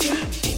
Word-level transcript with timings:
Thank 0.00 0.44
you. 0.46 0.49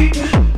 Yeah. 0.00 0.49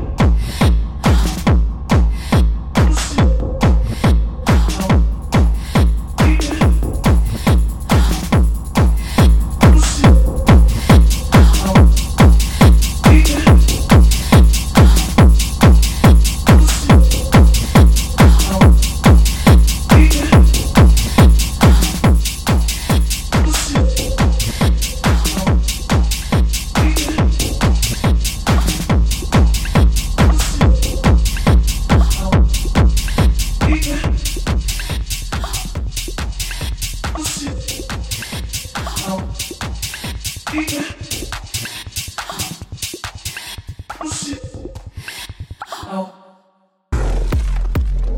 Pussy. 39.19 41.32